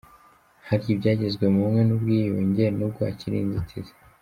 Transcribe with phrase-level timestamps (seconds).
[0.67, 3.93] Hari ibyagezweho mu bumwe n’ubwiyunge n’ubwo hakiri inzitizi